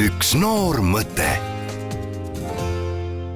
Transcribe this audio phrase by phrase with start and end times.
[0.00, 1.26] üks noor mõte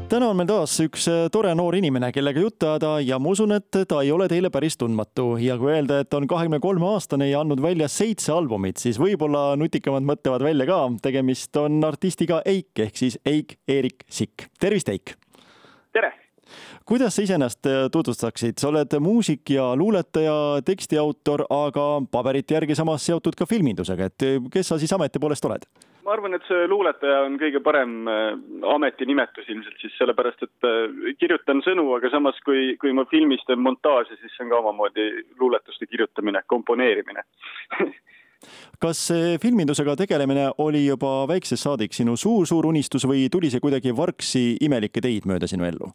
[0.08, 3.52] täna on meil taas üks äh, tore noor inimene, kellega juttu ajada ja ma usun,
[3.52, 7.28] et ta ei ole teile päris tundmatu ja kui öelda, et on kahekümne kolme aastane
[7.28, 10.80] ja andnud välja seitse albumit, siis võib-olla nutikamad mõtlevad välja ka.
[11.04, 14.48] tegemist on artistiga Eik ehk siis Eik Eerik Sikk.
[14.60, 15.18] tervist, Eik!
[15.92, 16.14] tere!
[16.88, 23.04] kuidas sa iseennast äh, tutvustaksid, sa oled muusik ja luuletaja, tekstiautor, aga paberite järgi samas
[23.04, 25.68] seotud ka filmindusega, et äh, kes sa siis ameti poolest oled?
[26.04, 28.32] Ma arvan, et see luuletaja on kõige parem äh,
[28.74, 34.18] ametinimetus ilmselt siis sellepärast, et kirjutan sõnu, aga samas, kui, kui ma filmis teen montaaži,
[34.20, 35.06] siis see on ka omamoodi
[35.40, 37.24] luuletuste kirjutamine, komponeerimine
[38.84, 39.06] kas
[39.40, 45.00] filmindusega tegelemine oli juba väiksest saadik sinu suur-suur unistus või tuli see kuidagi vargsi imelikke
[45.04, 45.92] teid mööda sinu ellu?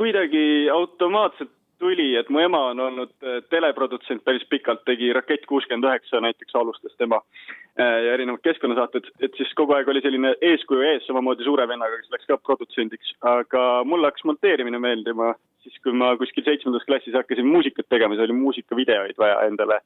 [0.00, 1.50] kuidagi automaatselt
[1.80, 6.56] tuli, et mu ema on olnud äh, teleprodutsent päris pikalt, tegi Rakett kuuskümmend üheksa näiteks
[6.56, 11.46] alustas tema äh, ja erinevad keskkonnasaated, et siis kogu aeg oli selline eeskuju ees, samamoodi
[11.46, 15.32] suure vennaga, kes läks ka produtsendiks, aga mulle hakkas monteerimine meeldima
[15.64, 19.80] siis, kui ma kuskil seitsmendas klassis hakkasin muusikat tegema, siis oli muusikavideoid vaja endale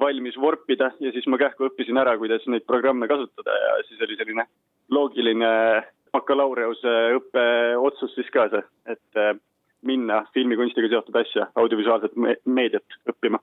[0.00, 4.18] valmis vorpida ja siis ma kähku õppisin ära, kuidas neid programme kasutada ja siis oli
[4.18, 4.46] selline
[4.94, 5.52] loogiline
[6.14, 7.44] bakalaureuse õppe
[7.82, 9.34] otsus siis ka see, et äh,
[9.86, 13.40] minna filmikunstiga seotud asja, audiovisuaalset meediat õppima.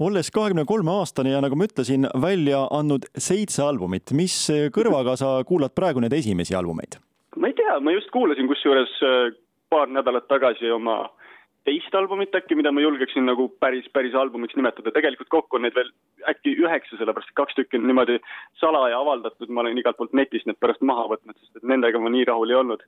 [0.00, 4.36] Olles kahekümne kolme aastane ja nagu ma ütlesin, välja andnud seitse albumit, mis
[4.74, 6.98] kõrvaga sa kuulad praegu neid esimesi albumeid?
[7.36, 9.34] ma ei tea, ma just kuulasin kusjuures äh,
[9.70, 11.23] paar nädalat tagasi oma äh,
[11.64, 15.76] teist albumit äkki, mida ma julgeksin nagu päris, päris albumiks nimetada, tegelikult kokku on neid
[15.76, 15.90] veel
[16.28, 18.18] äkki üheksa, sellepärast et kaks tükki on niimoodi
[18.60, 22.12] salaja avaldatud, ma olen igalt poolt netist need pärast maha võtnud, sest et nendega ma
[22.12, 22.84] nii rahul ei olnud.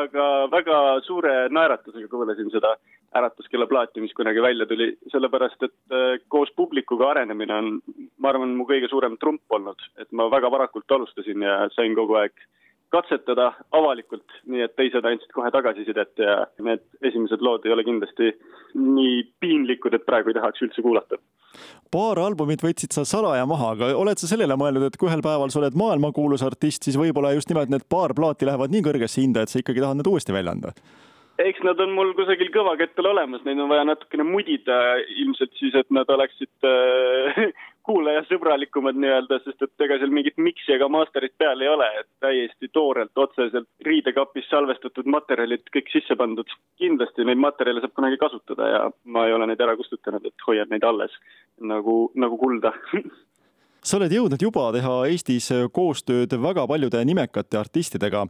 [0.00, 2.76] aga väga suure naeratusega kuulasin seda
[3.16, 7.70] Äratuskella plaati, mis kunagi välja tuli, sellepärast et äh, koos publikuga arenemine on,
[8.18, 12.18] ma arvan, mu kõige suurem trump olnud, et ma väga varakult alustasin ja sain kogu
[12.20, 12.34] aeg
[12.94, 18.30] katsetada avalikult, nii et teised andsid kohe tagasisidet ja need esimesed lood ei ole kindlasti
[18.76, 21.18] nii piinlikud, et praegu ei tahaks üldse kuulata.
[21.90, 25.50] paar albumit võtsid sa salaja maha, aga oled sa sellele mõelnud, et kui ühel päeval
[25.50, 29.42] sa oled maailmakuulus artist, siis võib-olla just nimelt need paar plaati lähevad nii kõrgesse hinda,
[29.42, 30.74] et sa ikkagi tahad need uuesti välja anda?
[31.38, 34.76] Eks nad on mul kusagil kõvakettal olemas, neid on vaja natukene mudida
[35.20, 37.40] ilmselt siis, et nad oleksid äh,
[37.88, 42.70] kuulajasõbralikumad nii-öelda, sest et ega seal mingit miksi ega masterit peal ei ole, et täiesti
[42.72, 46.50] toorelt, otseselt riidekapis salvestatud materjalid kõik sisse pandud.
[46.80, 50.68] kindlasti neid materjale saab kunagi kasutada ja ma ei ole neid ära kustutanud, et hoian
[50.72, 51.14] neid alles
[51.60, 52.74] nagu, nagu kulda
[53.86, 58.24] sa oled jõudnud juba teha Eestis koostööd väga paljude nimekate artistidega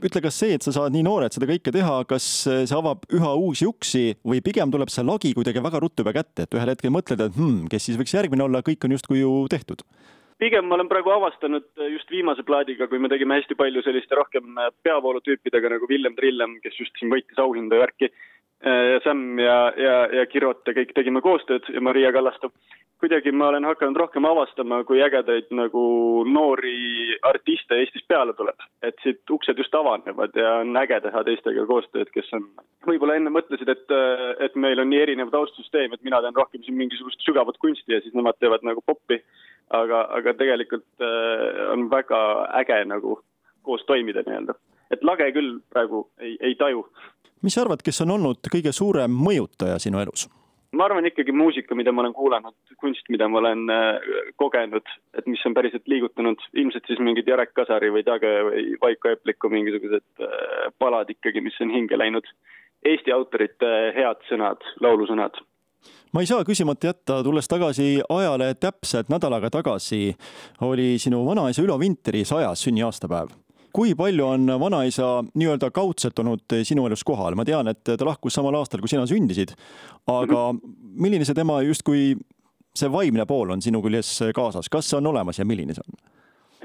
[0.00, 3.34] ütle, kas see, et sa saad nii noorelt seda kõike teha, kas see avab üha
[3.38, 6.94] uusi uksi või pigem tuleb see lagi kuidagi väga ruttu juba kätte, et ühel hetkel
[6.94, 9.84] mõtled, et hmm, kes siis võiks järgmine olla, kõik on justkui ju tehtud?
[10.42, 14.56] pigem ma olen praegu avastanud just viimase plaadiga, kui me tegime hästi palju selliste rohkem
[14.82, 18.08] peavoolutüüpidega nagu Villem Trillem, kes just siin võitis auhinda ja värki,
[19.02, 22.50] Sam ja, ja, ja Kirot ja kõik tegime koostööd ja Maria Kallaste
[23.02, 25.82] kuidagi ma olen hakanud rohkem avastama, kui ägedaid nagu
[26.30, 28.60] noori artiste Eestis peale tuleb.
[28.82, 32.46] et siit uksed just avanevad ja on äge teha teistega koostööd, kes on,
[32.86, 33.94] võib-olla enne mõtlesid, et,
[34.46, 38.00] et meil on nii erinev taustsüsteem, et mina teen rohkem siin mingisugust sügavat kunsti ja
[38.04, 39.18] siis nemad teevad nagu popi.
[39.72, 42.18] aga, aga tegelikult äh, on väga
[42.60, 43.18] äge nagu
[43.62, 44.54] koos toimida nii-öelda.
[44.94, 46.86] et lage küll praegu ei, ei taju.
[47.42, 50.28] Mis sa arvad, kes on olnud kõige suurem mõjutaja sinu elus?
[50.72, 54.06] ma arvan ikkagi muusika, mida ma olen kuulanud, kunst, mida ma olen äh,
[54.40, 54.88] kogenud,
[55.18, 59.52] et mis on päriselt liigutanud, ilmselt siis mingid Jarek Kasari või Tage või Vaiko Epliku
[59.52, 62.28] mingisugused äh, palad ikkagi, mis on hinge läinud.
[62.88, 65.42] Eesti autorite head sõnad, laulusõnad
[66.12, 70.12] ma ei saa küsimata jätta, tulles tagasi ajale täpselt nädal aega tagasi,
[70.64, 73.32] oli sinu vanaisa Ülo Vinteri sajas sünniaastapäev
[73.72, 78.36] kui palju on vanaisa nii-öelda kaudselt olnud sinu elus kohal, ma tean, et ta lahkus
[78.38, 79.54] samal aastal, kui sina sündisid,
[80.12, 82.12] aga milline see tema justkui
[82.76, 86.00] see vaimne pool on sinu küljes kaasas, kas see on olemas ja milline see on?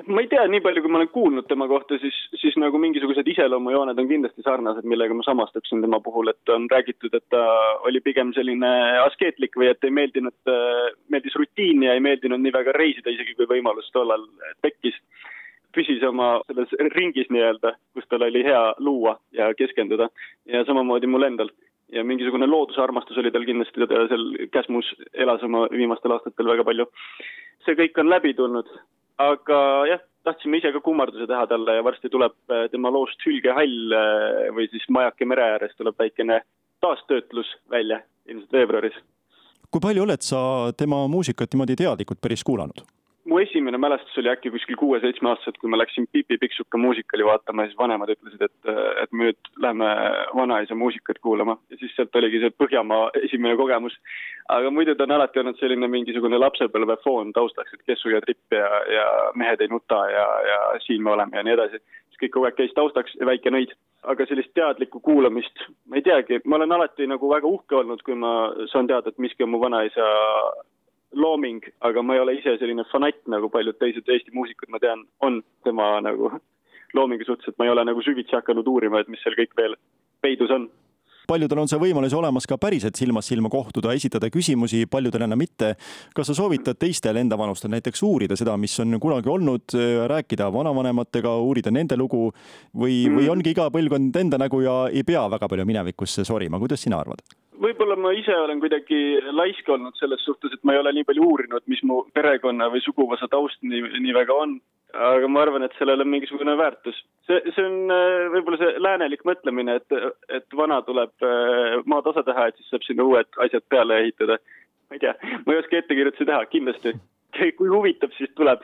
[0.06, 3.28] ma ei tea, nii palju, kui ma olen kuulnud tema kohta, siis, siis nagu mingisugused
[3.34, 7.42] iseloomujooned on kindlasti sarnased, millega ma samastaksin tema puhul, et on räägitud, et ta
[7.88, 8.70] oli pigem selline
[9.02, 10.54] askeetlik või et ei meeldinud,
[11.12, 14.28] meeldis rutiin ja ei meeldinud nii väga reisida, isegi kui võimalus tollal
[14.66, 14.96] tekkis
[15.78, 20.10] püsis oma selles ringis nii-öelda, kus tal oli hea luua ja keskenduda
[20.50, 21.54] ja samamoodi mul endal.
[21.92, 26.90] ja mingisugune loodusarmastus oli tal kindlasti, ta seal Käsmus elas oma viimastel aastatel väga palju.
[27.66, 28.68] see kõik on läbi tulnud,
[29.24, 33.96] aga jah, tahtsime ise ka kummarduse teha talle ja varsti tuleb äh, tema loost Hülgehall
[33.96, 36.42] äh, või siis Majake mere ääres tuleb väikene
[36.84, 39.00] taastöötlus välja, ilmselt veebruaris.
[39.72, 40.40] kui palju oled sa
[40.78, 42.84] tema muusikat niimoodi teadlikult päris kuulanud?
[43.28, 47.72] Mu esimene mälestus oli äkki kuskil kuue-seitsmeaastaselt, kui ma läksin Pipi Pikksuka muusikali vaatama ja
[47.72, 48.70] siis vanemad ütlesid, et,
[49.04, 49.90] et me nüüd lähme
[50.36, 53.98] vanaisa muusikat kuulama ja siis sealt oligi see Põhjamaa esimene kogemus.
[54.50, 58.70] aga muidu ta on alati olnud selline mingisugune lapsepõlvefoon taustaks, et Kessu ja Tripp ja,
[58.96, 61.84] ja Mehed ei nuta ja, ja Siin me oleme ja nii edasi.
[62.08, 63.76] siis kõik kogu aeg käis taustaks Väike nõid.
[64.08, 68.16] aga sellist teadlikku kuulamist, ma ei teagi, ma olen alati nagu väga uhke olnud, kui
[68.16, 70.06] ma saan teada, et miski on mu vanaisa
[71.18, 75.06] looming, aga ma ei ole ise selline fanatt nagu paljud teised Eesti muusikud, ma tean,
[75.26, 76.32] on tema nagu
[76.96, 79.76] loomingu suhtes, et ma ei ole nagu süvitsi hakanud uurima, et mis seal kõik veel
[80.24, 80.70] peidus on
[81.28, 85.74] paljudel on see võimalus olemas ka päriselt silmast silma kohtuda, esitada küsimusi, paljudel enam mitte.
[86.16, 89.76] kas sa soovitad teistel enda vanustel näiteks uurida seda, mis on kunagi olnud,
[90.14, 92.30] rääkida vanavanematega, uurida nende lugu
[92.74, 96.60] või mm., või ongi iga põlvkond enda nägu ja ei pea väga palju minevikusse sorima,
[96.64, 97.26] kuidas sina arvad?
[97.62, 101.26] Võib-olla ma ise olen kuidagi laisk olnud selles suhtes, et ma ei ole nii palju
[101.26, 104.58] uurinud, mis mu perekonna või suguvõsa taust nii, nii väga on.
[104.94, 107.02] aga ma arvan, et sellel on mingisugune väärtus.
[107.28, 109.98] see, see on äh, võib-olla see läänelik mõtlemine, et,
[110.30, 114.40] et vana tuleb äh, maa tasa teha, et siis saab sinna uued asjad peale ehitada.
[114.90, 115.14] ma ei tea,
[115.46, 116.96] ma ei oska ettekirjutusi teha, kindlasti.
[117.60, 118.64] kui huvitab, siis tuleb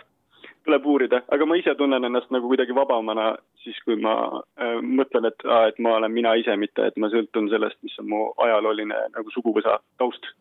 [0.65, 3.33] tuleb uurida, aga ma ise tunnen ennast nagu kuidagi vabamana
[3.63, 4.15] siis, kui ma
[4.60, 8.10] äh, mõtlen, et, et ma olen mina ise, mitte et ma sõltun sellest, mis on
[8.12, 10.31] mu ajalooline nagu suguvõsa taust.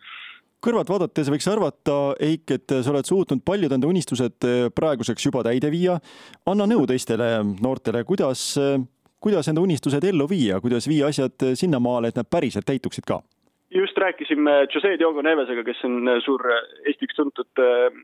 [0.63, 5.45] Kõrvalt vaadates võiks arvata, Eik, et sa oled suutnud paljud enda unistused äh, praeguseks juba
[5.47, 5.99] täide viia.
[6.47, 8.79] anna nõu teistele noortele, kuidas, äh,
[9.23, 13.23] kuidas enda unistused ellu viia, kuidas viia asjad sinnamaale, et nad päriselt täituksid ka
[13.75, 17.95] just rääkisime Jose Diogo Nevesega, kes on äh, suur äh, Eesti üks tuntud äh,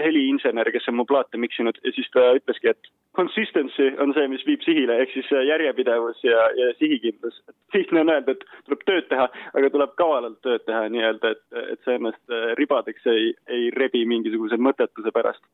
[0.00, 4.44] heliinsener, kes on mu plaate miksinud ja siis ta ütleski, et consistency on see, mis
[4.48, 7.40] viib sihile, ehk siis järjepidevus ja, ja sihikindlus.
[7.74, 9.28] lihtne on öelda, et tuleb tööd teha,
[9.58, 11.44] aga tuleb kavalalt tööd teha nii-öelda, et,
[11.74, 15.44] et sa ennast ribadeks ei, ei rebi mingisuguse mõttetuse pärast.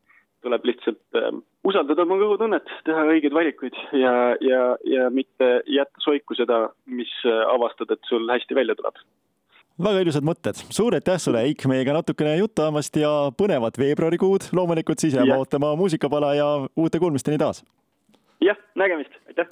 [0.47, 1.31] tuleb lihtsalt äh,
[1.67, 7.91] usaldada oma kõhutunnet, teha õigeid valikuid ja, ja, ja mitte jätta soiku seda, mis avastad,
[7.91, 9.01] et sul hästi välja tuleb
[9.83, 14.51] väga ilusad mõtted, suur aitäh sulle, Eik, meiega natukene juttu ajamast ja põnevat veebruarikuud.
[14.53, 16.47] loomulikult siis jääme ootama muusikapala ja
[16.77, 17.65] uute kuulmisteni taas.
[18.41, 19.47] jah, nägemist, aitäh.